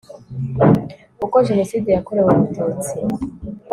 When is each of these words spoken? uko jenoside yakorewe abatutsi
uko 1.25 1.35
jenoside 1.47 1.89
yakorewe 1.91 2.29
abatutsi 2.61 2.97